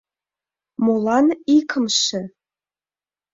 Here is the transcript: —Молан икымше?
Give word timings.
—Молан 0.83 1.27
икымше? 1.57 2.21